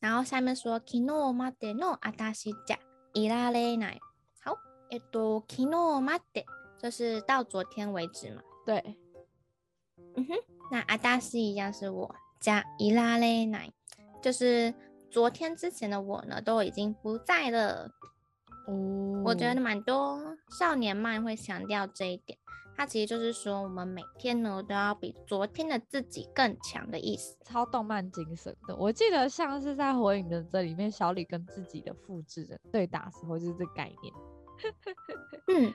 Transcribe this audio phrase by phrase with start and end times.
[0.00, 2.78] 然后下面说，昨日までの私じゃ
[3.14, 4.00] いられない。
[4.44, 4.56] 好，
[4.90, 6.46] えっと、昨日まで
[6.80, 8.42] 就是到昨天为止嘛。
[8.64, 8.96] 对。
[10.14, 10.38] 嗯哼，
[10.70, 13.72] 那私一样是我，じゃいられない，
[14.22, 14.72] 就是
[15.10, 17.90] 昨天之前的我呢，都已经不在了。
[18.65, 19.23] 哦。
[19.25, 20.19] 我觉得蛮多
[20.59, 22.37] 少年漫会强调这一点。
[22.75, 28.75] 它其实就是说，我们每天呢都要比昨天的自己更强的意思，超动漫精神的。
[28.75, 34.13] 我记得像是在《火影忍者》里面，小李跟自己的复制人对打时候，就是这概念。
[35.49, 35.73] 嗯，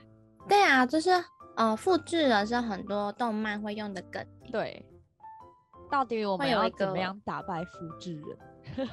[0.49, 1.09] 对啊，就是
[1.55, 4.25] 呃，复制人是很多动漫会用的梗。
[4.51, 4.85] 对，
[5.89, 8.37] 到底我们要怎么样打败复制人？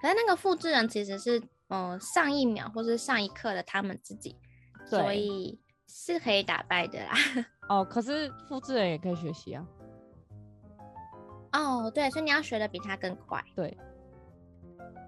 [0.00, 4.36] 可是那个复制人其实是呃上一秒或是上一刻的他们自己，
[4.84, 5.60] 所以。
[5.90, 7.12] 是可以打败的啦。
[7.70, 9.66] 哦，可是复制人也可以学习啊。
[11.54, 13.42] 哦，对，所以你要学的比他更快。
[13.56, 13.74] 对。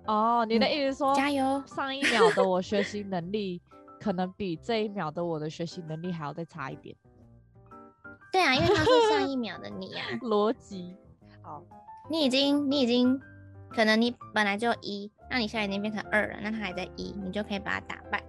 [0.07, 1.63] 哦，你的意思是说，加油！
[1.67, 3.61] 上一秒的我学习能力，
[4.01, 6.97] 可能比这一秒的我的学习能力还要再差一点。
[8.33, 10.07] 对啊，因为他是上一秒的你啊。
[10.25, 10.97] 逻辑。
[11.43, 11.63] 好，
[12.09, 13.21] 你已经，你已经，
[13.70, 18.24] 可能你本来就一，那你现在已经变成二了，那他还在一，你就可以把他打败。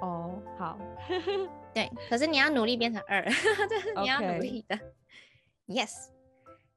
[0.00, 0.78] 哦，好，
[1.74, 3.22] 对，可是你要努力变成二，
[3.68, 4.76] 这是你要努力的。
[4.76, 4.80] Okay.
[5.66, 5.92] Yes，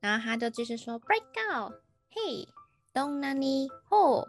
[0.02, 1.74] 然后他就继续说，break out，
[2.12, 2.48] 嘿，
[2.94, 4.28] どんなにほ，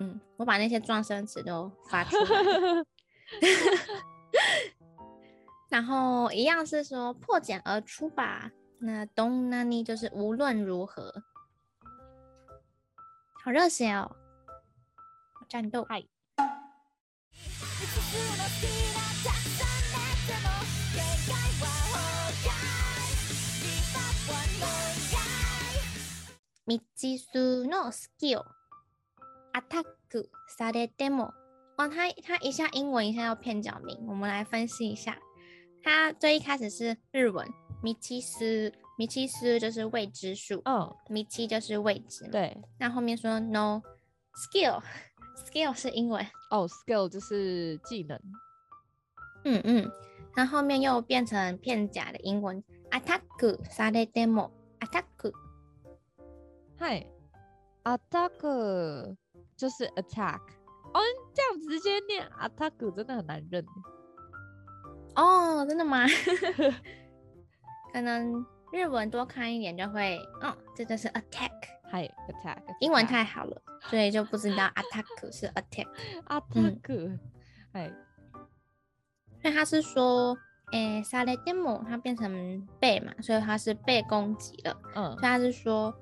[0.00, 2.84] 嗯，我把那些状声词都发出来。
[5.70, 11.22] 然后一样是说破茧而出吧，那どんなに就是无论如何，
[13.46, 14.10] 好热血哦，
[15.48, 16.04] 战斗，嗨。
[26.64, 28.40] 未知数のスキル
[29.52, 31.32] アタックされても，
[31.76, 35.18] 哦，他他一下英文，一下要片假名，我们来分析一下。
[35.82, 37.46] 他最一开始是日文，
[37.82, 42.56] 未知数， 未知数就是未知数，嗯，未知就是未知，对。
[42.78, 43.82] 那后面说 no
[44.36, 48.20] skill，skill 是英文，哦，skill 就是技能，
[49.44, 49.90] 嗯嗯。
[50.34, 54.50] 那后面又变成片假的英文アタックされても
[54.80, 55.32] アタック。
[56.78, 57.06] 嗨，
[57.84, 59.16] attack
[59.56, 60.40] 就是 attack，
[60.92, 61.00] 哦，
[61.34, 63.64] 这样直接念 attack 真的很难认。
[65.14, 66.06] 哦，真的吗？
[67.92, 71.50] 可能 日文多看一点就会，哦，这就是 attack，
[71.90, 77.18] 嗨，attack，英文太好了，所以就不知道 attack 是 attack，attack，
[77.72, 77.92] 哎，
[79.40, 80.36] 所以他是说，
[80.72, 85.94] 诶，されても它变成被嘛，所以它是被攻击了，嗯，所以他是说。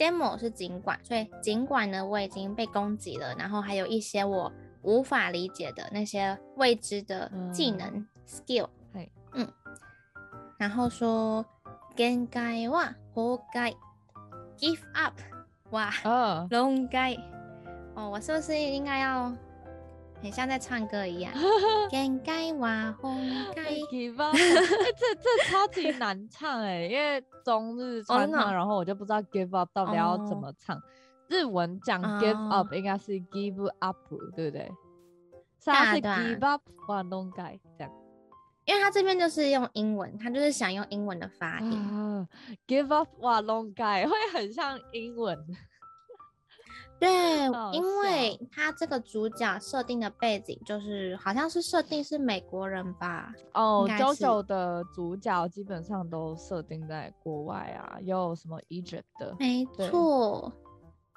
[0.00, 8.66] demo 是尽管，所以尽管呢，我已经被攻击了，然后还有一些我无法理解的那些未知的技能、嗯、skill，
[9.32, 9.52] 嗯，
[10.58, 11.44] 然后说
[11.95, 12.39] 限界
[12.69, 13.73] は崩壊
[14.57, 15.13] ，give up，
[15.71, 17.15] 哇，哦，论外，
[17.95, 19.31] 哦，我是不是应该要？
[20.21, 21.31] 很像在唱歌一样。
[21.91, 23.15] 限界は崩
[23.53, 23.75] 壊，哎，
[24.97, 30.81] 这这超级难唱哎，因为中日传唱，然后我就不知道 give up 到底要怎么唱。
[31.27, 33.97] 日文讲 give up 应该是 give up，
[34.35, 34.71] 对不对？
[35.59, 37.91] 啥是 give up 哇，弄改这样。
[38.65, 42.27] 因为他这边就是用英文，他就是想用英文的发音。
[42.67, 45.37] give up w a l o n g guy，会很像英文。
[46.97, 53.33] 对，因为他这个主角设定的背景就是好像是设定是美国人吧？
[53.53, 59.35] 哦，JoJo 的主角基本上都设定在国外啊，有什么 Egypt 的？
[59.37, 60.49] 没错，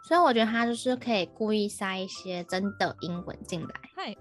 [0.08, 3.68] 所以我觉得他就是可以故意塞一些真的英文进来。
[3.94, 4.16] 嗨，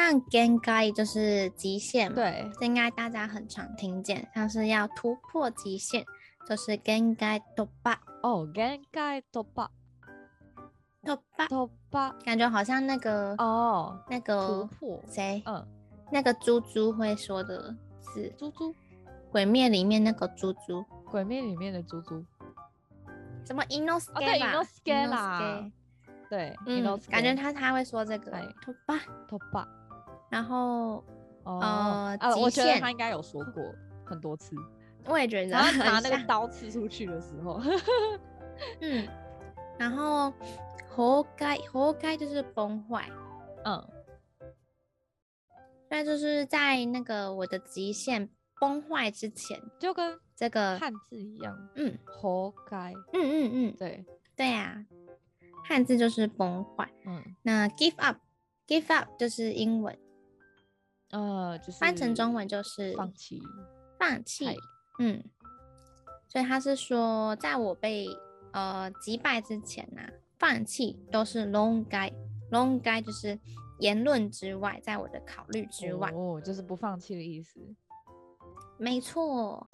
[0.00, 6.04] 像限界就是极限嘛，对，这应该大家很常听见，像是要突破极限。
[6.48, 7.92] 就是限界突破
[8.22, 9.70] 哦，限界突破，
[11.04, 15.40] 突破，突破，感觉好像那个哦，那个突破谁？
[15.46, 15.64] 嗯，
[16.10, 17.72] 那个猪猪会说的
[18.12, 18.74] 是，猪猪，
[19.30, 22.24] 鬼灭里面那个猪猪，鬼灭里面的猪猪，
[23.46, 25.70] 什么 Inosuke 对 Inosuke 啦，
[26.28, 28.32] 对，嗯，感觉他他会说这个，
[28.64, 28.98] 头发
[29.28, 29.68] 头发，
[30.30, 31.04] 然后
[31.44, 33.62] 呃，我觉得他应该有说过
[34.04, 34.56] 很多次，
[35.06, 37.60] 我也觉得，然后拿那个刀刺出去的时候，
[38.80, 39.06] 嗯，
[39.78, 40.32] 然后
[40.88, 43.08] 活该活该就是崩坏，
[43.64, 43.86] 嗯。
[45.92, 48.28] 那就是在那个我的极限
[48.60, 54.04] 崩坏之前，就跟这个汉字一样，嗯，活该，嗯嗯嗯，对。
[54.36, 54.86] 对呀，
[55.64, 59.98] 汉字就是崩坏，嗯，那 give up，give up 就是英文，
[61.10, 63.42] 呃，就是翻成中文就是放弃，
[63.98, 64.46] 放弃，
[64.98, 65.22] 嗯，
[66.28, 68.06] 所以他是说，在我被
[68.52, 70.02] 呃击败之前呢，
[70.38, 73.38] 放弃都是 long guy，long guy 就是。
[73.80, 77.58] 言论之外，在我的考虑之外，哦，就是不放弃的意思。
[78.76, 79.66] 没错。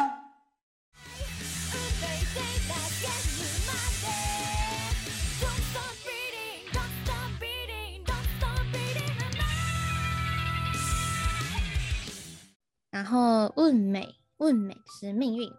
[12.95, 15.49] 然后，运美，运美是命运。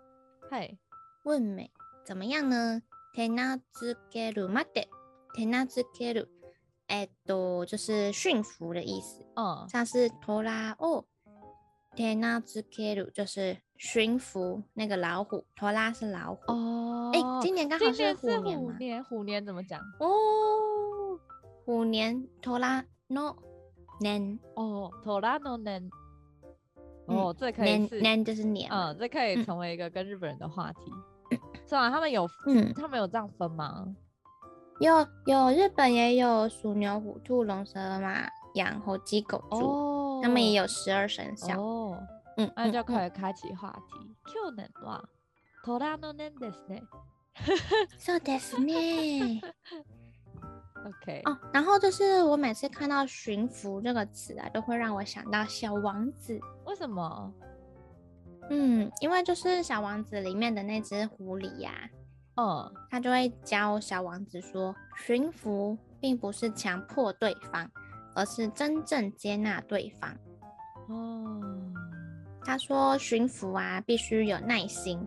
[0.51, 0.77] 嗨，
[1.25, 1.71] 运美
[2.05, 2.83] 怎么样呢？
[3.15, 4.89] 手なずけるまで，
[5.35, 6.29] 手なずける。
[6.89, 9.25] 哎，都就是驯服的意思。
[9.35, 11.05] 嗯，像是拖拉哦，
[11.97, 15.45] 手なずける就是驯服那个老虎。
[15.57, 16.53] 拖拉是老虎。
[16.53, 18.73] 哦，哎，今年刚好是虎年嘛。
[18.73, 19.81] 虎年，虎年怎么讲？
[20.01, 21.19] 哦，
[21.65, 23.37] 虎年拖拉 no
[24.01, 24.39] 年。
[24.55, 25.91] 哦，拖拉 no 年。
[27.07, 28.71] 哦，这可以年年就是年。
[28.71, 30.81] 嗯，这可以成为一个跟日本人的话题。
[31.67, 31.89] 是吧？
[31.91, 33.87] 他们有，嗯，他们有这样分吗？
[34.81, 41.59] 有有，日本也有鼠牛虎兔龙蛇马羊猴鸡狗猪，哦、他们也有十二生肖。
[41.59, 41.99] 哦，
[42.37, 44.15] 嗯，那就可以开启话题。
[44.27, 45.03] 去年は
[45.65, 46.83] 虎の年ですね。
[47.99, 49.41] そうですね。
[50.88, 51.22] OK。
[51.26, 56.40] 哦，然后就是我每次看到“驯服”这个词啊，都会让我想到小王子。
[56.66, 57.34] 为什么？
[58.50, 61.72] 嗯，因为就是小王子里面的那只狐狸呀、
[62.36, 62.44] 啊。
[62.44, 67.70] 哦，他就会教小王子说，驯服并不是强迫对方，
[68.16, 70.16] 而是真正接纳对方。
[70.88, 71.42] 哦，
[72.46, 75.06] 他说驯服啊，必须有耐心。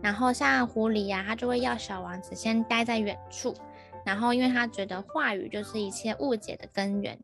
[0.00, 3.54] 然后像狐狸呀、啊，他就会要小王子先待在远处，
[4.04, 7.20] 然后因为他觉得话语就是一切误解的根源，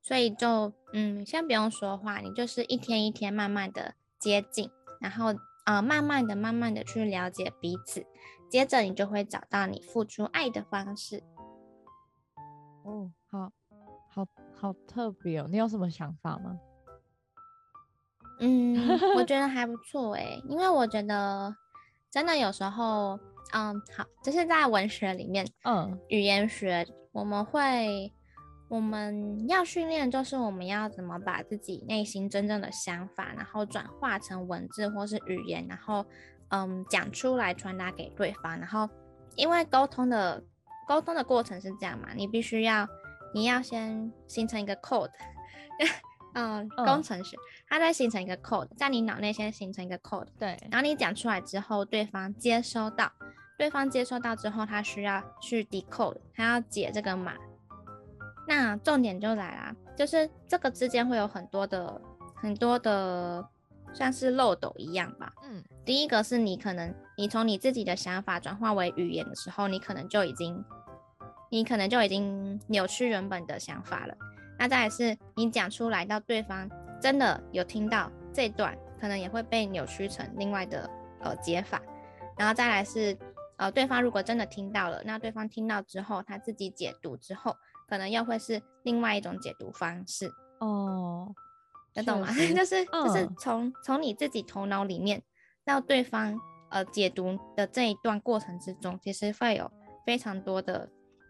[0.00, 4.70] 所以就嗯，先不用说话，你就是一天一天慢慢的接近，
[5.00, 5.34] 然后
[5.66, 8.06] 呃，慢慢的、慢慢的去了解彼此。
[8.50, 11.22] 接着你就会找到你付出爱的方式。
[12.84, 13.50] 哦，好，
[14.10, 15.48] 好，好特别哦！
[15.50, 16.58] 你有什么想法吗？
[18.40, 21.54] 嗯，我觉得 还不错诶，因为我觉得
[22.10, 23.18] 真的有时候，
[23.52, 28.12] 嗯，好，就是在文学里面，嗯，语言学我们会，
[28.68, 36.04] 我们要训练，就是我们要怎么把自己内心真正的想法，然后转化成文字或是语言，然后。
[36.54, 38.86] 嗯，讲出来传达给对方，然后
[39.36, 40.44] 因为沟通的
[40.86, 42.86] 沟通的过程是这样嘛，你必须要
[43.32, 45.08] 你要先形成一个 code，
[46.34, 47.36] 嗯，工程师，
[47.68, 53.10] 它在形成一个 code，在你脑内先形成一个 code，对，然后你讲出来之后，对方接收到，
[53.58, 57.34] 对方接收到之后，他需要去 decode，他要解这个码，
[58.46, 62.00] 那重点就来了，就是这个之间会有很多的
[62.34, 63.48] 很多的。
[63.94, 65.30] 像是漏斗一样吧。
[65.44, 70.64] 嗯，第一个是你可能你从你自己的想法转化为语言的时候，你可能就已经，
[71.50, 74.16] 你可能就已经扭曲原本的想法了。
[74.62, 80.88] 那再来是你讲出来到对方真的有听到这段，可能也会被扭曲成另外的
[81.18, 81.82] 呃解法。
[82.38, 83.18] 然后再来是
[83.56, 87.56] 呃对方如果真的听到了，那对方听到之后他自己解读之后，
[87.88, 90.30] 可能又会是另外一种解读方式。
[90.60, 91.34] 哦。
[91.94, 92.28] 你懂吗？
[92.54, 95.20] 就是就是从从你自己头脑里面
[95.64, 96.40] 到对方
[96.70, 99.68] 呃解读的这一段过程之中，其实会有
[100.06, 100.88] 非常多的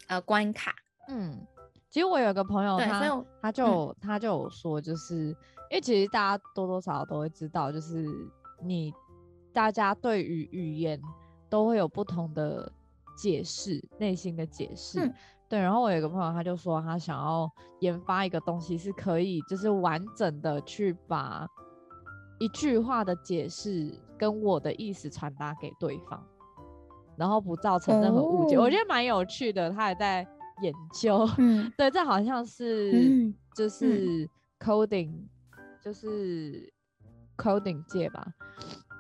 [0.09, 0.75] 呃关卡。
[1.09, 1.47] 嗯，
[1.93, 8.09] 其实我有个朋友他，他他就、嗯、他就有说，就是因为其实大家多多少少都会知道，就是
[8.65, 8.91] 你
[9.53, 10.99] 大家对于语言
[11.51, 12.73] 都会有不同的
[13.15, 15.05] 解释，内心的解释。
[15.05, 15.15] 嗯
[15.51, 17.47] 对，然后我有一个朋友，他就说他想要
[17.81, 21.47] 研发一个东西，是可以就是完整的去把
[22.39, 26.27] 一句话的解释跟我的意思传达给对方，
[27.19, 28.57] 然后不造成任何误解。
[28.57, 30.27] 哦、我觉得蛮有趣的，他还在
[30.61, 31.29] 研究。
[31.39, 34.29] 嗯， 对，这好像是就是
[34.59, 35.13] coding
[35.83, 36.73] 就是
[37.37, 38.27] coding 界吧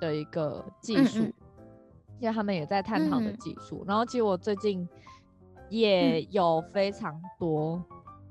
[0.00, 1.34] 的一个技术，嗯嗯
[2.20, 3.82] 因为他们也在探讨的技术。
[3.82, 4.88] 嗯、然后其实我最近
[5.68, 7.84] 也有非常多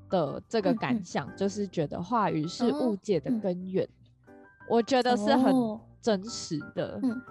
[0.08, 3.84] 的这个感想，嗯、就是觉得话语是误解的根源。
[3.84, 3.88] 哦、
[4.68, 5.52] 我觉得是很
[6.00, 7.22] 真实的，哦、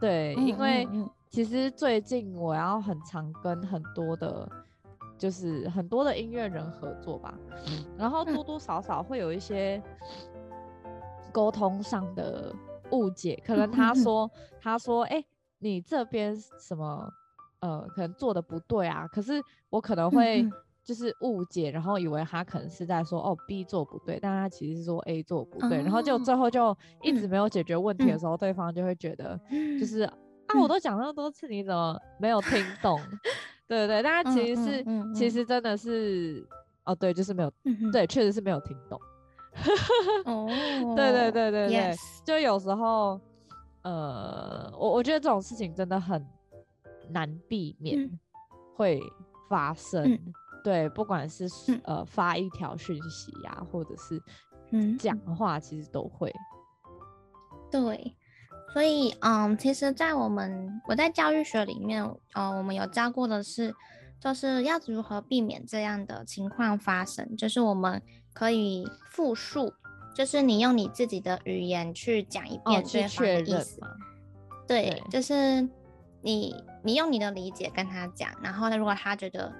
[0.00, 0.88] 对，嗯、因为
[1.28, 4.48] 其实最近我要很常跟很多的。
[5.18, 7.34] 就是很多的音乐人合作吧，
[7.96, 9.82] 然后多多少少会有一些
[11.32, 12.54] 沟通上的
[12.90, 14.30] 误解，可能他说
[14.60, 15.26] 他说哎、欸，
[15.58, 17.08] 你这边什么
[17.60, 20.46] 呃，可能做的不对啊，可是我可能会
[20.84, 29.40] 就是误解，然后以为他可能是在说哦 B 做不对，但他其实是说 A 做不对，然后就最后就一直没有解决问题的时候，对方就会觉得
[29.80, 30.14] 就是啊，
[30.60, 33.00] 我都讲那么多次，你怎么没有听懂？
[33.68, 36.46] 对对，但他其实是，嗯嗯嗯、其实真的是，
[36.84, 39.00] 哦，对，就是没有，嗯、对，确实是没有听懂。
[40.26, 41.94] 哦，对对对对对.
[42.24, 43.20] 就有时候，
[43.82, 46.24] 呃，我我觉得这种事情真的很
[47.10, 48.08] 难避免
[48.74, 49.00] 会
[49.48, 50.04] 发生。
[50.12, 50.32] 嗯、
[50.62, 51.48] 对，不管是
[51.84, 54.22] 呃发一条讯息呀、啊，或者是
[54.98, 56.32] 讲话，其实都会。
[57.70, 58.14] 对。
[58.76, 62.04] 所以，嗯，其实，在我们我在教育学里面，
[62.34, 63.74] 呃，我们有教过的是，
[64.20, 67.34] 就是要如何避免这样的情况发生。
[67.38, 68.02] 就是我们
[68.34, 69.72] 可以复述，
[70.14, 73.80] 就是你用你自己的语言去讲一遍对方的意思。
[74.68, 75.66] 对，对就是
[76.20, 79.50] 你你用你的理解跟他讲，然后呢，如果他觉得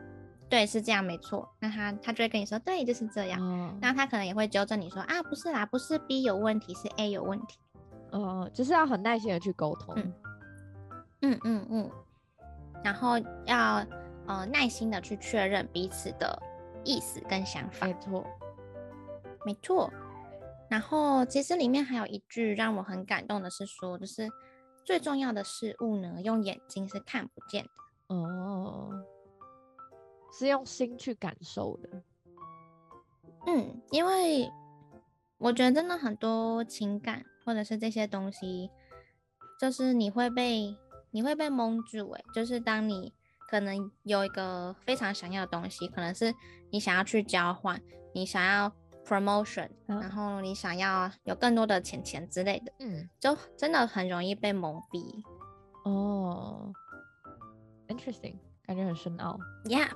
[0.51, 3.41] 对是这样没错，那他他就会跟你说对就是这样。
[3.41, 7.57] 嗯，那他可能也会纠正你说啊，不是啦，不是 B 有问题，是 A 有问题。
[8.17, 10.13] 呃，就是要很耐心的去沟通，嗯
[11.23, 11.91] 嗯嗯，嗯，
[12.83, 13.85] 然后要
[14.27, 16.41] 呃耐心的去确认彼此的
[16.85, 18.27] 意思跟想法，没错，
[19.45, 19.93] 没错。
[20.69, 24.29] 然后其实里面还有一句让我很感动的是说，就是
[24.85, 28.91] 最重要的事物呢，用眼睛是看不见的，哦，
[30.33, 32.03] 是用心去感受的，
[33.47, 34.51] 嗯，因为
[35.39, 37.25] 我觉得真的很多情感。
[37.47, 38.69] 或者是这些东西，
[39.61, 40.77] 就是你会被
[41.13, 43.15] 你会被蒙住诶，就是当你
[43.49, 46.35] 可能有一个非常想要的东西，可能是
[46.73, 47.81] 你想要去交换，
[48.13, 48.73] 你想要
[49.05, 55.23] promotion，嗯，然后你想要有更多的钱钱之类的，嗯，就真的很容易被蒙蔽。
[55.85, 56.73] 哦
[57.87, 58.35] ，interesting，
[58.65, 59.39] 感觉很深奥。
[59.67, 59.91] Yeah，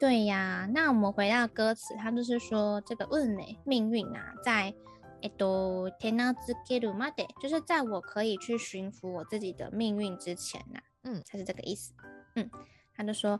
[0.00, 0.68] 对呀。
[0.74, 4.74] 那我们回到歌词，它就是说这个运呢，命运啊，在。
[5.21, 11.93] えっと、手なずけるまで，就是在我可以去驯服我自己的命运之前呐、啊，嗯，才是这个意思。
[12.35, 12.49] 嗯，
[12.93, 13.39] 他就说，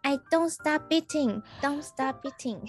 [0.00, 2.66] I don't stop beating, don't stop beating,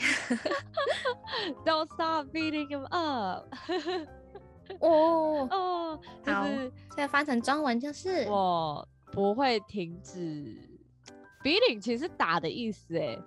[1.64, 3.46] don't stop beating him up。
[4.82, 10.58] 哦哦，好，现在翻成中文就是我不会停止
[11.42, 13.18] beating，其实打的意思哎，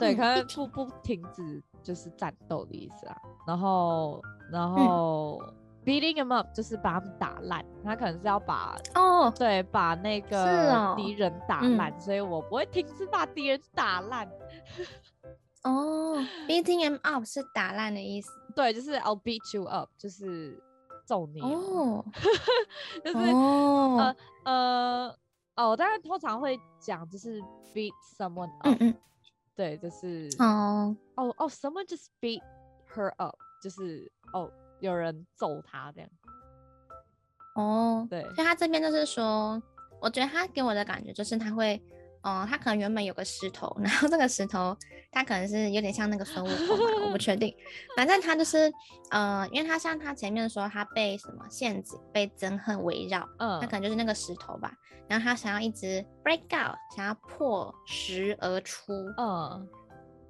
[0.00, 1.62] 对，嗯、可能不不停止。
[1.85, 3.15] 就是战斗的意思啊，
[3.45, 5.53] 然后，然后、嗯、
[5.85, 11.31] beating him up 就是把他们打烂，他可能是要把哦，对，把那个敌人。
[11.47, 14.27] 打烂，所以我不会停止把敌人打烂。
[15.63, 20.61] 哦，beating him up 是打烂的意思，对，就是 I'll beat you up，就是
[21.05, 22.03] 揍你哦，
[23.05, 25.15] 就是、哦、呃呃
[25.55, 27.41] 哦，当然通常会讲就是
[27.73, 28.67] beat someone up。
[28.67, 28.95] 嗯嗯
[29.55, 32.41] 对，就是哦哦哦，someone just beat
[32.93, 36.09] her up，就是哦，有人揍她这样。
[37.55, 39.61] 哦，对，所以他这边就是说，
[40.01, 41.81] 我觉得他给我的感觉就是他会，
[42.24, 44.76] 哦、呃，他可能原本有个石头， 然后这个石头
[45.10, 47.54] 他可能是有点像那个孙悟空嘛，我不确定，
[47.96, 48.72] 反正他就是，
[49.10, 54.72] 呃，因为他像他前面说他被什么陷阱、被憎恨围绕，嗯，他可能就是那个石头吧。
[55.08, 59.68] 然后他想要一直 break out，想要破石而出，嗯，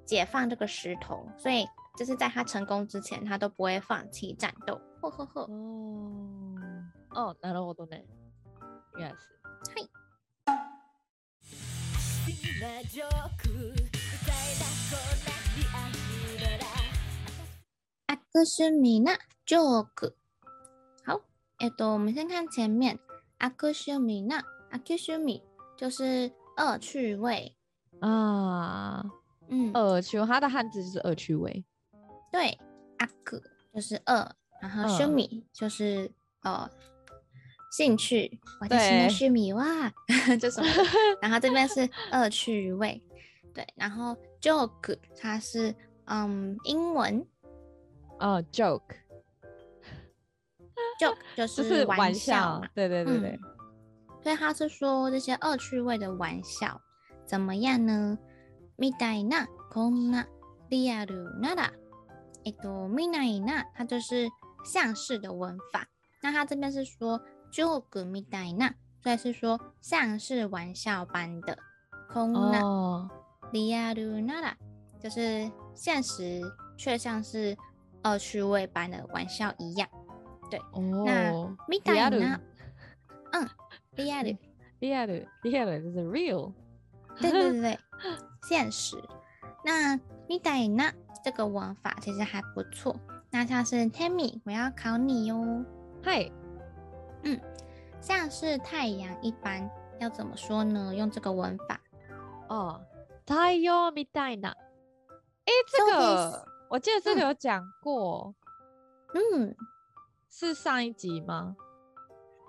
[0.05, 1.67] 解放这个石头，所以
[1.97, 4.79] 就是在他成功之前，他都不会放弃战斗。
[5.01, 5.41] 呵呵呵。
[5.41, 6.55] 哦，
[7.11, 8.05] 哦，なるほどね。
[8.97, 9.03] Yes。
[9.03, 9.44] はい。
[18.07, 20.15] 悪趣味なジョーク。
[21.05, 21.21] 好，
[21.59, 22.99] えっと，我们先看前面。
[23.39, 24.43] 悪趣味な。
[24.71, 25.41] 阿 Q 修米
[25.75, 27.55] 就是恶趣味
[27.99, 29.03] 啊，
[29.49, 31.65] 嗯，恶趣味，它的汉字就是恶趣味。
[32.31, 32.57] 对，
[32.99, 33.41] 阿 Q
[33.73, 34.31] 就是恶，
[34.61, 36.09] 然后修米就是
[36.43, 36.69] 呃
[37.71, 39.91] 兴趣，我的新的趣味哇，
[40.39, 40.67] 就什么？
[41.21, 43.01] 然后这边是恶趣味，
[43.53, 47.25] 对，然后 joke 它是嗯英文，
[48.19, 48.97] 哦，joke，joke
[51.35, 52.67] 就是玩笑嘛。
[52.73, 53.29] 对对对对。
[53.31, 53.39] 嗯
[54.23, 56.79] 所以他是说这些恶趣味的玩笑
[57.25, 58.19] 怎么样呢？
[58.77, 60.27] みたいなこんな
[60.69, 61.73] リアルなら，
[62.45, 64.29] えっとみたいな它就是
[64.63, 65.87] 像是的文法。
[66.21, 67.19] 那他这边是说
[67.51, 71.57] ジョークみたいな，所以是说像是玩笑般的。
[72.09, 73.09] こんな
[73.51, 74.55] リアルなら，
[74.99, 76.41] 就是现实
[76.77, 77.57] 却像是
[78.03, 79.87] 恶趣味般的玩笑一样。
[80.49, 81.31] 对，哦、那
[81.67, 82.39] みたいな，
[83.31, 83.47] 嗯。
[83.97, 86.53] real，real，real 就是 real，
[87.19, 87.77] 对对对对，
[88.43, 88.95] 现实。
[89.65, 89.97] 那
[90.29, 92.95] みたいな这个文法其实还不错。
[93.29, 95.65] 那像是 Tammy，我要考你哟。
[96.01, 96.31] 嗨，
[97.25, 97.39] 嗯，
[98.01, 99.69] 像是太阳一般，
[99.99, 100.93] 要怎么说呢？
[100.95, 101.79] 用这个文法。
[102.47, 102.81] 哦，
[103.25, 104.53] 太阳みたいな。
[105.45, 108.35] 哎，这个我记得这个有讲过。
[109.13, 109.55] 嗯，
[110.29, 111.55] 是上一集吗？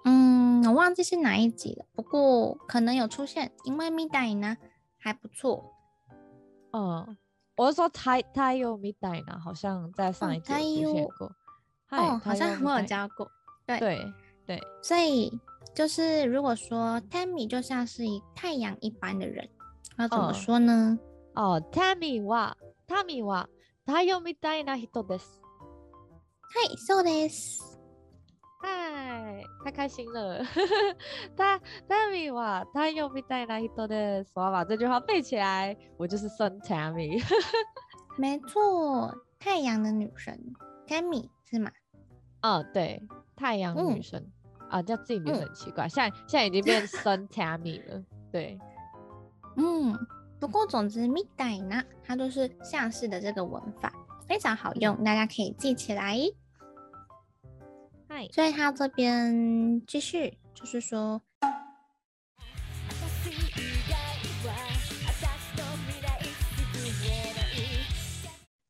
[0.04, 4.56] 嗯，我忘记是哪一集了，不过可能有出现，因为みたいな
[4.98, 5.72] 还不错。
[6.72, 7.16] 嗯，
[7.56, 11.32] 我是说太太阳みたいな，好像在上一集出现过。
[11.90, 13.30] 哦，好像我有教过。
[13.66, 14.12] 对对
[14.46, 15.32] 对，所以
[15.74, 19.48] 就是如果说 Tammy 就像是一太阳一般的人，
[19.98, 20.98] 要怎么说呢？
[21.34, 22.54] 哦，Tammy は
[22.86, 23.46] Tammy は
[23.86, 25.40] 太阳みたいな人です。
[26.54, 27.60] はい、そうです。
[28.60, 30.44] 嗨，太开心了！
[31.36, 31.58] 他
[31.88, 37.20] 他咪哇，他又被带来一朵的，说把这句话背起来，我就是孙 Tammy。
[38.18, 40.38] 没错，太阳的女神
[40.86, 41.72] Tammy 是吗？
[42.42, 43.02] 哦，对，
[43.34, 44.32] 太阳女神、嗯、
[44.68, 48.02] 啊，叫自己名字很奇怪，嗯、现在现在已经变孙 Tammy 了。
[48.30, 48.58] 对，
[49.56, 49.94] 嗯，
[50.40, 53.92] 不过总之みたいな，它都是像是的这个文法，
[54.26, 56.18] 非常好用，嗯、大家可以记起来。
[58.30, 61.22] 所以他这边继续就是说，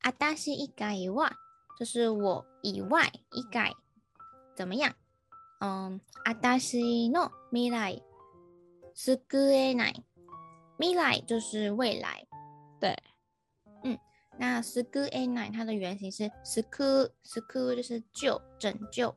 [0.02, 1.32] あたし以外は
[1.76, 3.72] 就是我以外以外
[4.54, 4.94] 怎么样？
[5.60, 8.02] 嗯，あたしの未来
[8.94, 10.02] 救えない，
[10.78, 12.26] 未来就是未来，
[12.80, 12.96] 对，
[13.84, 13.98] 嗯，
[14.38, 19.14] 那救えない它的原型是救救就是救拯救。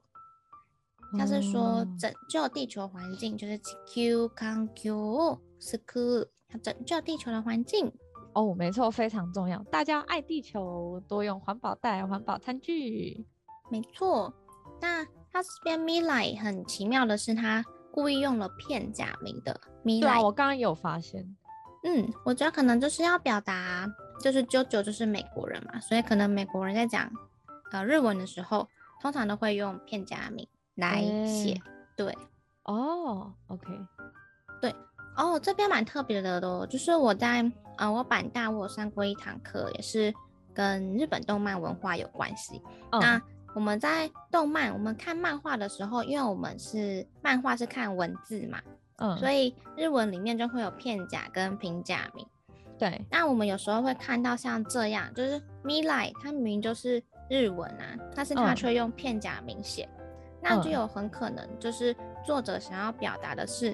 [1.18, 7.92] 他是说拯救地球环境，就是地球环境を救う，要拯救地球的环境。
[8.34, 13.26] 哦，没错，非常重要，大家要爱地球，多用环保袋、环保餐具。
[13.70, 14.34] 没错，
[14.82, 20.01] 那 他这边未来很奇妙的是，他故意用了片假名的未来。
[20.01, 21.37] 对啊，我刚刚有发现。
[21.85, 23.87] 嗯，我觉得可能就是要表达，
[24.21, 27.11] 就是 JoJo 就是美国人嘛，所以可能美国人在讲
[27.73, 28.69] 呃日文的时候，
[29.01, 30.47] 通常都会用片假名。
[30.77, 31.63] 来写，欸、
[31.95, 32.17] 对，
[32.63, 33.67] 哦，OK，
[34.63, 34.75] 对，
[35.15, 37.45] 哦，这边蛮特别的咯，就是我在
[37.77, 40.15] 呃，我板大我上过一堂课，也是
[40.55, 42.63] 跟日本动漫文化有关系。
[42.93, 43.21] 哦、那
[43.55, 48.61] 我们在动漫，我们看漫画的时候，因为我们是漫画是看文字嘛，
[48.97, 52.27] 嗯，所以日文里面就会有片假跟平假名。
[52.79, 59.89] 对，那我们有时候会看到像这样，就是未来，它明明就是日文啊，但是它却用片假名写。
[59.93, 59.97] 嗯
[60.43, 63.73] 那就有很可能就是作者想要表达的是，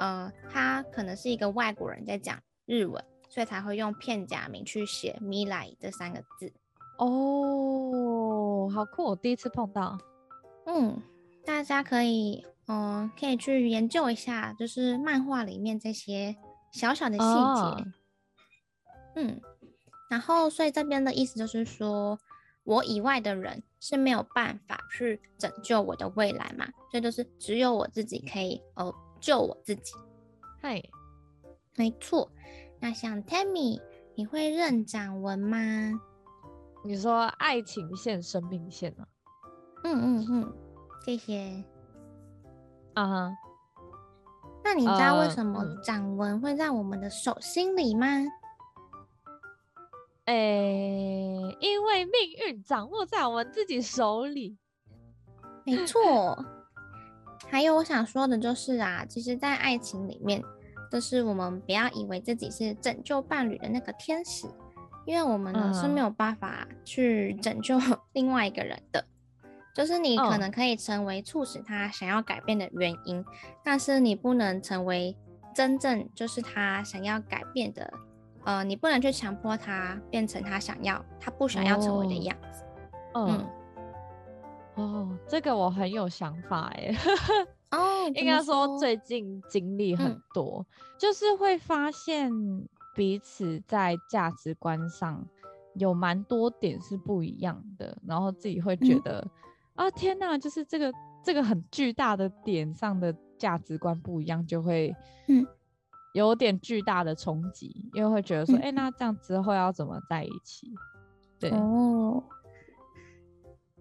[0.00, 2.36] 嗯、呃，他可能是一个外国人在讲
[2.66, 6.52] 日文，所以才会用片假名去写“未来”这三个字。
[6.98, 9.04] 哦，好酷！
[9.04, 9.98] 我第一次碰到。
[10.66, 11.00] 嗯，
[11.44, 16.36] 大家可以，嗯、呃，可以去研究一下，就是漫画里面这些
[16.70, 17.24] 小小的细节。
[17.24, 17.84] 哦、
[19.16, 19.40] 嗯，
[20.10, 22.18] 然后所以这边的意思就是说。
[22.64, 29.94] 我以外的人是没有办法去拯救我的未来嘛，所以就是只有我自己可以哦救我自己。
[30.60, 30.82] 嗨，
[31.76, 32.30] 没错。
[32.78, 33.80] 那像 Tammy，
[34.14, 35.98] 你会认掌纹吗？
[36.88, 39.06] 你说爱情线、生命线呢？
[39.84, 40.52] 嗯嗯嗯，
[41.04, 41.62] 谢谢。
[42.94, 43.36] 啊哈。
[44.64, 48.06] 那你知道为什么掌纹会在我们的手心里吗？
[50.24, 52.12] 诶、欸，因为命
[52.46, 54.56] 运掌握在我们自己手里，
[55.66, 56.42] 没错。
[57.50, 60.42] 还有我想说的就是啊，其实，在爱情里面，
[60.90, 64.46] 就是我们不要以为自己是拯救伴侣的那个天使，
[65.08, 67.78] 因为我们呢、嗯、是没有办法去拯救
[68.12, 69.02] 另外一个人的。
[69.74, 73.24] 就是你可能可以成为促使他想要改变的原因，嗯、
[73.64, 75.16] 但是你不能成为
[75.54, 77.90] 真正就是他想要改变的。
[78.44, 82.64] 呃，你不能去强迫他变成他想要、他不想要成为的样子。
[83.14, 83.46] 嗯，
[84.74, 86.94] 哦，这个我很有想法哎。
[87.70, 92.30] 哦， 应该说最近经历很多，嗯、就是会发现
[92.98, 95.24] 彼此在价值观上
[95.74, 99.20] 有蛮多点是不一样的，然后自己会觉得、
[99.76, 104.92] 嗯、啊天哪，就是这个这个很巨大的点上的价值观不一样，就会
[105.28, 105.46] 嗯。
[106.14, 110.74] 有点巨大的冲击，因为会觉得说，哎、嗯欸，那这样之后要怎么在一起？
[111.38, 111.50] 对。
[111.50, 112.24] 哦，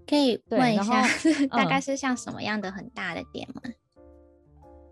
[0.06, 1.02] 可以问一下，
[1.50, 3.62] 大概是像什么样的很大的点吗？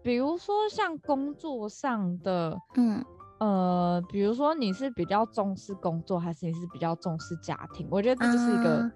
[0.01, 3.03] 比如说像工作上的，嗯，
[3.39, 7.87] 呃，比如说你是比较重视工作，还是你是比较重视家庭？
[7.91, 8.91] 我觉得这就是一个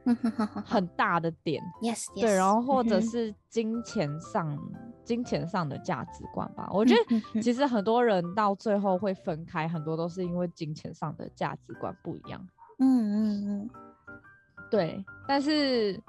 [0.65, 1.61] 很大的点。
[1.81, 4.57] Yes，对，然后或者是金钱上，
[5.03, 6.69] 金钱上的价值观吧。
[6.73, 12.45] 我觉得其实很多人到最后会分开，很多都是因为金钱上的价值观不一样。
[12.79, 13.69] 嗯嗯嗯，
[14.71, 16.01] 对，但是。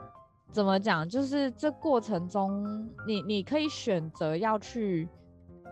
[0.53, 1.09] 怎么讲？
[1.09, 5.09] 就是这过程中你，你你可以选择要去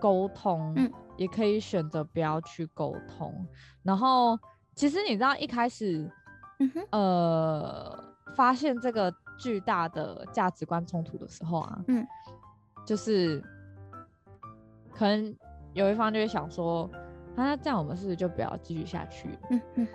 [0.00, 3.46] 沟通，嗯，也可以选择不要去沟通。
[3.82, 4.38] 然后，
[4.74, 6.10] 其实你知道一开始，
[6.60, 12.06] 嗯，呃，发现这个巨大的价值观冲突的时候啊，嗯，
[12.86, 13.42] 就是
[14.94, 15.36] 可能
[15.74, 16.88] 有一方就会想说，
[17.36, 19.38] 啊，那这样我们是不是就不要继续下去？
[19.50, 19.88] 嗯嗯，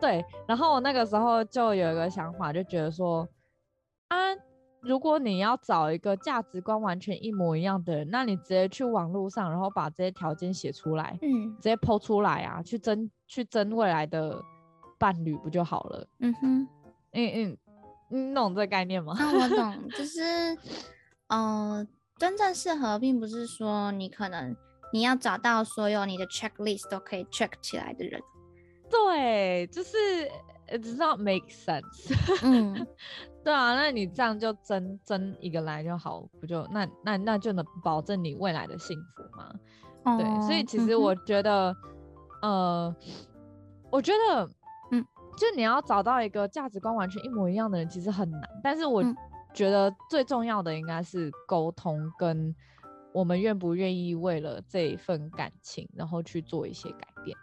[0.00, 0.24] 对。
[0.46, 3.28] 然后我那个时候就有一个想法，就觉得说。
[4.08, 4.16] 啊，
[4.88, 14.42] 如果你要找一个价值观完全一模一样的人，那你直接去网络上，然后把这些条件写出来，嗯，直接 po 出来啊，去争去争未来的
[14.98, 16.08] 伴侣不就好了？
[16.20, 16.66] 嗯哼，
[17.12, 17.58] 嗯嗯，
[18.30, 19.12] 你懂这个概念吗？
[19.20, 20.56] 啊，我懂， 就是，
[21.26, 24.56] 呃，真正适合，并不是说你可能
[24.90, 28.18] 你要找到所有你的 checklist 都可以 check 起来的人，
[28.88, 29.98] 对，就是
[30.66, 32.10] it does not make sense，
[32.42, 32.86] 嗯。
[33.48, 39.50] 对啊，那你这样就争争一个来就好，不就那那那就能保证你未来的幸福吗？
[40.04, 41.74] 哦、对，所以其实我觉得，
[42.42, 42.96] 嗯、呃，
[43.90, 44.46] 我觉得，
[44.90, 45.02] 嗯，
[45.38, 48.42] 就你要找到一个价值观完全一模一样的人，其实很难。
[48.62, 49.02] 但是我
[49.54, 52.54] 觉得最重要的应该是沟通，跟
[53.14, 57.34] 我们愿不愿意为了这一份感情，然后去做一些改变。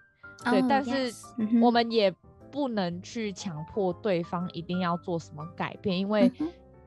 [0.52, 1.12] 对，哦、但是
[1.60, 2.14] 我们也。
[2.56, 6.32] 不能去强迫对方一定要做什么改变，因为，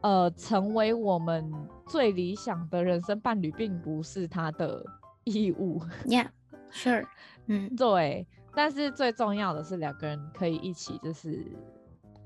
[0.00, 1.52] 嗯、呃，成为我们
[1.87, 4.83] 最理想的人生伴侣，并不是他的
[5.24, 5.78] 义务。
[6.07, 7.04] Yeah，sure，
[7.48, 8.26] 嗯，对。
[8.54, 11.44] 但是最重要的是，两个人可以一起，就是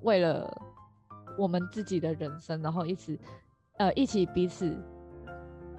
[0.03, 0.49] 为了
[1.37, 3.19] 我们自己的人生，然后一起，
[3.79, 4.73] 呃，一起彼此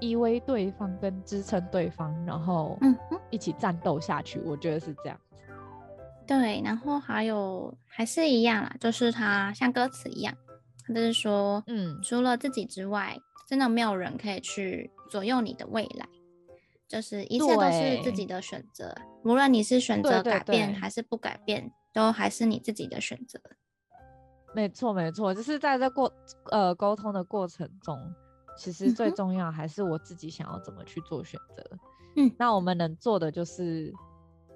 [0.01, 2.77] 依偎对方跟支撑对方，然后
[3.29, 4.37] 一起战斗下去。
[4.39, 5.17] 嗯、我觉得是这样。
[6.25, 10.33] 对，然后还有还是一样啦，就是它像歌词一样，
[10.87, 16.07] 它就是说，嗯，除了自己之外，真的没有人可以去左右你的未来，
[16.87, 23.39] 就是一切都是自己的选择，无论你是选择改变还是不改变，对对对都还是你自己的选择。
[24.55, 26.09] 没错，没错，就是在这过
[26.51, 27.99] 呃沟通的过程中，
[28.57, 31.77] 其实最重要还是我自己想要怎么去做选择。
[32.15, 33.93] 嗯，那我们能做的就是。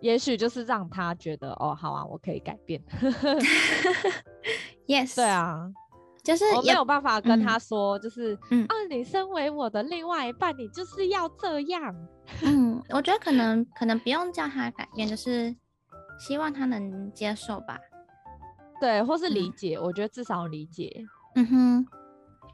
[0.02, 2.82] 也许就是让他觉得哦，好啊，我可以改变。
[4.88, 5.70] Yes，对啊，
[6.24, 11.94] 就是我没有办法跟他说，就是嗯，啊，你身为我的另外一半，你就是要这样。
[12.44, 15.56] 嗯，我觉得可能可能不用叫他改变，就是
[16.20, 17.78] 希望他能接受吧。
[18.80, 21.04] 对，或是理解，嗯、我觉得至少理解。
[21.36, 21.88] 嗯哼，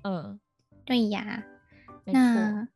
[0.03, 0.39] 嗯，
[0.85, 1.43] 对呀。
[2.05, 2.67] 那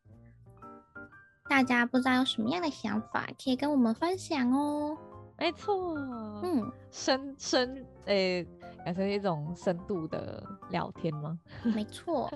[1.50, 4.98] 大家不知道有什么样的想法，可以跟我们分享哦。
[5.38, 5.96] 没错，
[6.44, 8.46] 嗯，深深诶，
[8.86, 11.40] 也是一种深度的聊天吗？
[11.64, 12.32] 没错，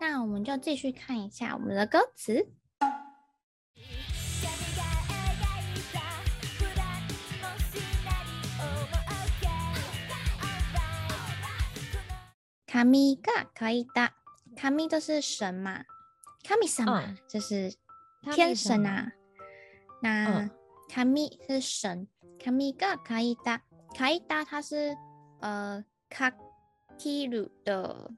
[0.00, 2.46] 那我们就继续看一下我们的歌词。
[12.66, 14.10] 卡米嘎可以的，
[14.54, 15.84] 卡米就是神嘛，
[16.44, 17.16] 卡米什么？
[17.26, 17.74] 就是。
[18.34, 19.12] 天神啊，
[20.02, 20.50] 那
[20.88, 23.62] 卡米是神，卡米嘎卡伊达，
[23.94, 24.96] 卡伊达它是
[25.40, 26.32] 呃卡
[26.96, 28.10] 基鲁的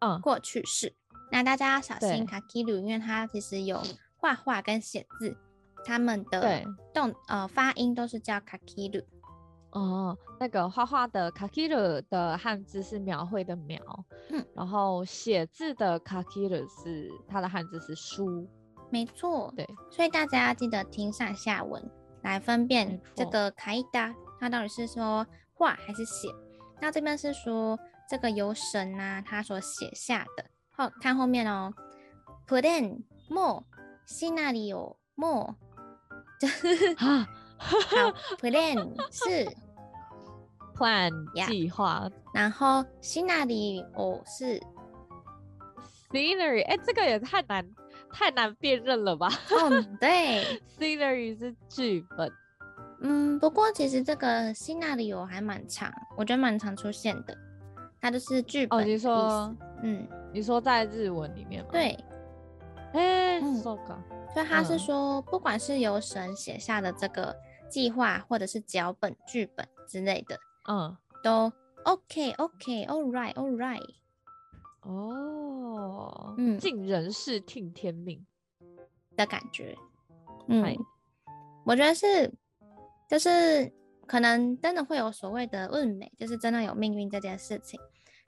[0.00, 0.20] 嗯。
[0.20, 0.94] 过去式。
[1.32, 3.82] 那大家要小心卡基鲁，因为它其实有
[4.16, 5.36] 画画跟写字，
[5.84, 9.02] 他们的动呃发音都是叫卡基鲁。
[9.76, 11.76] 哦，那个画画的卡基鲁
[12.08, 13.78] 的汉字是描绘的描，
[14.30, 18.48] 嗯，然后写字的卡基鲁是它的汉字是书，
[18.90, 21.82] 没错，对，所以大家要记得听上下文
[22.22, 26.28] 来分辨这个卡伊达，它到底是说画还是写。
[26.80, 30.44] 那这边是说这个由神啊他所写下的。
[30.70, 31.72] 好，看后面哦。
[32.46, 33.64] Plan more
[34.06, 35.54] scenario more，
[36.40, 37.26] 就是好
[38.38, 39.52] ，Plan 是
[40.76, 41.10] plan
[41.46, 44.60] 计划，然后 scenario 是
[46.10, 47.66] scenery，哎，这个也太难
[48.12, 49.28] 太难辨认了吧？
[49.50, 52.30] 哦，对， scenery 是剧本。
[53.00, 57.36] 嗯，不过其实这个 scenario 还蛮长，我觉得蛮常出现的。
[58.00, 58.78] 它就是剧本。
[58.78, 61.68] 哦，你说，嗯，你说在日文里面吗？
[61.72, 61.98] 对。
[62.92, 63.76] 哎、欸，嗯，所
[64.36, 67.36] 以他是说，不管是由神写下的这个
[67.68, 71.52] 计划，或者是脚本、剧本之类的，嗯，都
[71.84, 73.94] OK，OK，All right，All right。
[74.82, 78.24] 哦，嗯，尽人事听天命
[79.16, 79.76] 的感觉。
[80.48, 80.76] 嗯，
[81.64, 82.32] 我觉得是，
[83.08, 83.72] 就是
[84.06, 87.80] 可能真的会有所谓的运美，就是真的有命运这件事情。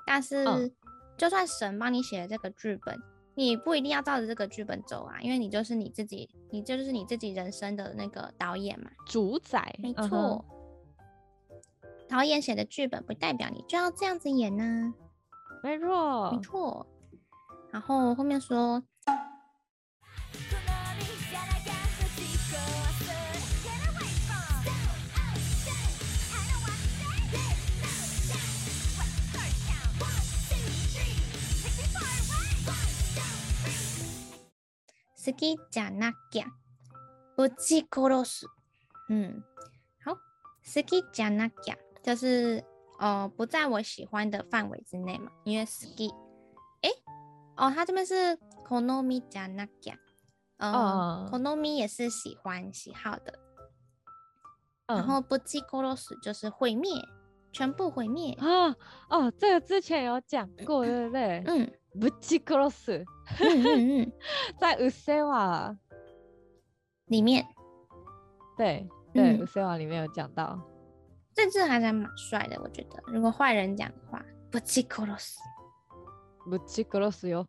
[0.06, 0.74] 但是，嗯、
[1.16, 2.98] 就算神帮你写了这个剧本。
[3.34, 9.72] 你不一定要照着这个剧本走啊，因为你就是你自己，你就是你自己人生的那个导演嘛，主宰。
[9.78, 10.57] 没错，嗯、
[12.07, 14.93] 导演写的剧本不代表你就要这样子演呢、啊。
[15.63, 16.87] 没错，没错。
[17.71, 18.83] 然后后面说。
[35.25, 36.45] 好きじゃなきゃ
[37.37, 38.45] ぶち杀す。
[39.09, 39.41] 嗯，
[40.03, 42.63] 好，好きじゃなきゃ 就是
[42.99, 46.13] 呃不在我喜欢的范围之内嘛，因为好き，
[46.81, 46.89] 哎，
[47.55, 49.97] 哦，他这边是好みじゃなきゃ，
[50.57, 53.39] 呃，好み也是喜欢喜好的，
[54.87, 56.89] 然后ぶち杀す就是毁灭，
[57.51, 58.75] 全部毁灭啊，
[59.09, 61.43] 哦，这个之前有讲过，对不对？
[61.45, 61.71] 嗯。
[61.95, 63.05] ぶち杀す，
[63.39, 64.11] 嗯嗯嗯，
[64.59, 65.77] 在うっせぇわ
[67.05, 67.45] 里面，
[68.57, 70.59] 对对，うっせぇわ里面有讲到，
[71.37, 73.01] 这字还是蛮帅的，我觉得。
[73.07, 75.35] 如果坏人讲的话，ぶち杀す，
[76.47, 77.47] ぶち杀すよ。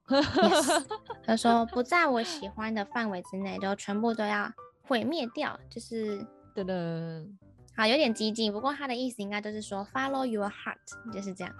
[1.25, 4.51] 他说不在我喜欢的范围之内，就全部都要
[4.83, 6.19] 毁灭掉，就是
[6.55, 7.29] 噔噔，
[7.77, 11.55] 好，有点激进，不过他的意思应该就是说 follow your heart，就是这样。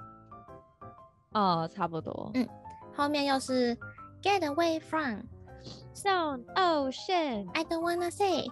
[1.33, 2.49] 哦，差不多，嗯。
[2.97, 3.77] 后面又是
[4.23, 5.23] get away from
[5.95, 7.51] some ocean.
[7.53, 8.49] I don't wanna say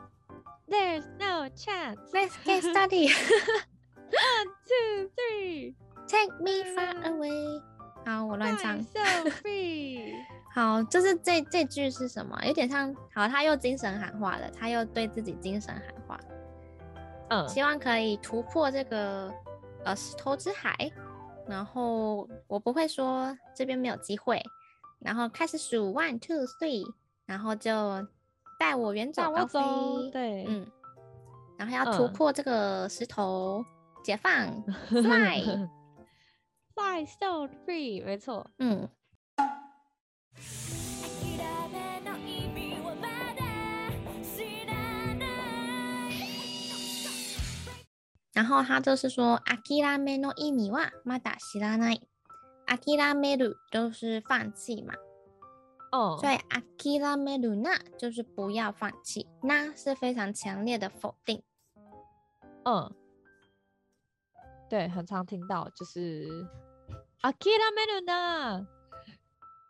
[0.70, 2.00] There's no chance.
[2.14, 3.12] Let's get started.
[4.10, 5.76] One, two, three.
[6.08, 7.62] Take me far away.
[8.06, 8.82] 好，我乱唱。
[8.84, 9.00] So
[9.30, 10.14] free.
[10.54, 12.40] 好，就是这这句是什么？
[12.46, 16.20] 有点像，好，他又精神喊话了，他又对自己精神喊话。
[17.30, 19.34] 嗯，希望可以突破这个
[19.84, 20.76] 呃石头之海。
[21.48, 24.44] 然后我不会说这边没有机会，
[25.00, 26.86] 然后开始数 one two three，
[27.26, 27.72] 然后就
[28.59, 29.61] 带我远走高飞，
[30.11, 30.67] 对，嗯，
[31.59, 33.65] 然后要突破这个石头，嗯、
[34.05, 35.69] 解放， fly
[36.75, 38.89] fly so free，没错，嗯。
[48.35, 52.01] 然后他就是说，谛めの意味はまだ知らない。
[52.67, 54.95] 谛める就是放弃嘛，
[55.91, 56.21] 哦，oh.
[56.21, 56.39] 所以
[56.79, 61.43] 谛めるな就是不要放弃，那是非常强烈的否定。
[62.65, 62.93] 嗯，
[64.69, 66.27] 对，很常听到就是
[67.21, 67.33] 谛
[67.75, 68.67] めるな，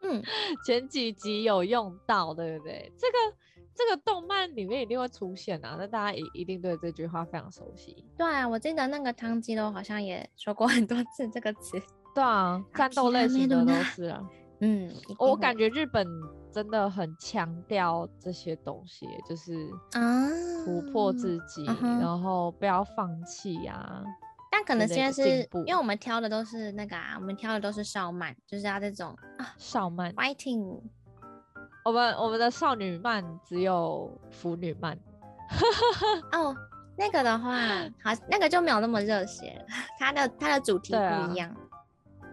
[0.02, 0.22] 嗯，
[0.64, 2.92] 前几集有用到，对不对？
[2.98, 3.36] 这个。
[3.74, 8.06] 这个动漫里面一定会出现啊，那大家一一定对这句话非常熟悉。
[8.18, 11.80] 对啊，我记得那个汤基罗好像也说过很多次这个词。
[12.14, 14.22] 对啊，战斗类型的都是啊。
[14.59, 16.07] 嗯，我感觉日本
[16.51, 19.53] 真的很强调这些东西，就是
[19.93, 20.27] 啊，
[20.65, 24.03] 突破自己，啊、然后不要放弃呀、啊。
[24.51, 30.81] 但可能现在是因为我们挑的都是那个啊，我们挑的都是少漫，就是要这种啊，少漫 fighting。
[31.85, 34.97] 我们我们的少女漫只有腐女漫，
[36.33, 36.55] 哦，
[36.97, 37.55] 那个的话，
[38.03, 39.63] 好，那个就没有那么热血，
[39.99, 41.55] 它的它的主题不一样。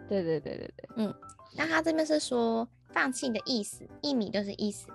[0.08, 1.14] 对对对对对，嗯，
[1.55, 4.87] 那他这边是说放弃的意思，一米就是意思，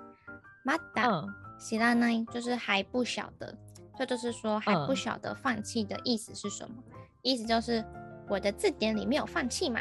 [0.64, 1.26] まだ
[1.58, 3.56] 知らない就是还不晓得，
[3.98, 6.76] 这就，就是说还不晓得放弃的意思是什么？
[6.88, 7.84] 嗯、意思就是
[8.28, 9.80] 我的字典里没有放弃嘛，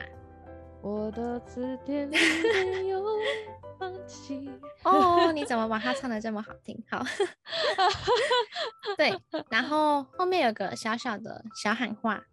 [0.81, 3.03] 我的字典里没有。
[3.79, 4.49] 放弃
[4.83, 6.81] 哦，你怎么把它唱得这么好听？
[6.89, 7.03] 好，
[8.95, 12.23] 对，然后后面有个小小的小喊话，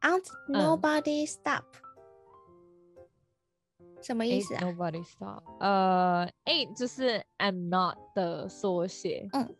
[0.00, 1.89] Ain't nobody stop，、嗯、
[4.01, 9.29] 什么意思啊？Nobody stop，呃，ain't 就是 I'm not 的缩写。
[9.33, 9.55] 嗯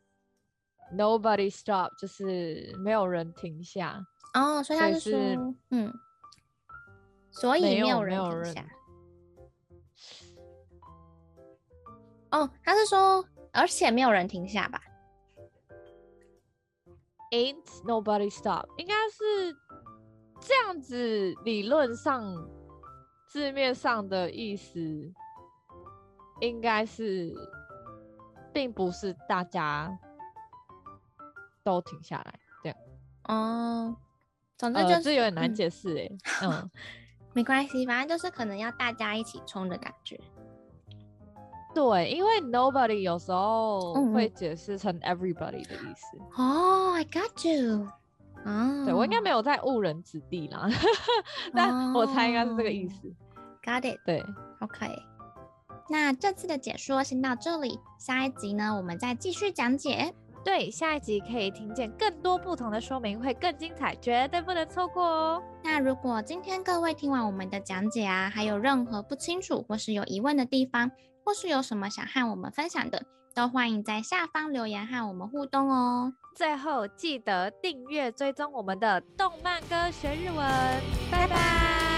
[0.96, 4.04] ，Nobody stop 就是没有人停下。
[4.34, 5.38] 哦，所以他是说，是
[5.70, 5.94] 嗯，
[7.30, 8.66] 所以没有人停下。
[12.32, 14.82] 哦，他是说，而且没有人停下吧
[17.32, 19.56] ？Ain't nobody stop，应该是。
[20.44, 22.36] 这样子理论上
[23.32, 24.78] 字面上的意思
[26.42, 27.34] 应该是，
[28.52, 29.98] 并不是大家
[31.64, 32.78] 都停下来这样。
[33.30, 33.96] 哦，
[34.58, 36.10] 总之就是、呃、有点难解释哎。
[36.44, 36.72] 嗯，嗯
[37.32, 40.20] 没关系，反正就是可能要大家一起冲的感觉。
[41.74, 46.18] 对，因为 nobody 有时候会解释成 everybody 的意思。
[46.18, 47.88] 哦、嗯 oh,，I got you。
[48.46, 50.68] 啊，对我应该没有在误人子弟啦，
[51.54, 53.14] 但我猜应该是这个意思。
[53.64, 54.00] Got it？
[54.06, 54.24] 对
[54.60, 54.88] ，OK。
[55.90, 60.14] 那这次的解说先到这里，下一集呢，我们再继续讲解。
[60.44, 65.44] 对，下一集可以听见更多不同的说明，会更精彩，绝对不能错过哦。
[65.64, 70.90] 那如果今天各位听完我们的讲解啊，还有任何不清楚或是有疑问的地方，
[71.24, 73.04] 或是有什么想和我们分享的，
[73.36, 76.14] 都欢迎在下方留言和我们互动哦。
[76.34, 80.38] 最后记得订阅追踪我们的动漫歌学日文，
[81.12, 81.91] 拜拜。